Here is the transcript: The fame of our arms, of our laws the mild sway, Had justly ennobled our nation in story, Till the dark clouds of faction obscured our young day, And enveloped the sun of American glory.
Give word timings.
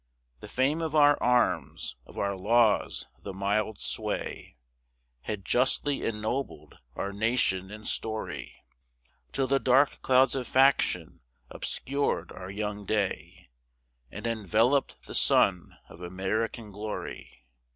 The 0.39 0.49
fame 0.49 0.81
of 0.81 0.95
our 0.95 1.15
arms, 1.21 1.95
of 2.07 2.17
our 2.17 2.35
laws 2.35 3.05
the 3.21 3.35
mild 3.35 3.77
sway, 3.77 4.57
Had 5.21 5.45
justly 5.45 6.03
ennobled 6.03 6.79
our 6.95 7.13
nation 7.13 7.69
in 7.69 7.85
story, 7.85 8.63
Till 9.31 9.45
the 9.45 9.59
dark 9.59 10.01
clouds 10.01 10.33
of 10.33 10.47
faction 10.47 11.21
obscured 11.51 12.31
our 12.31 12.49
young 12.49 12.83
day, 12.83 13.51
And 14.09 14.25
enveloped 14.25 15.03
the 15.05 15.13
sun 15.13 15.77
of 15.87 16.01
American 16.01 16.71
glory. 16.71 17.45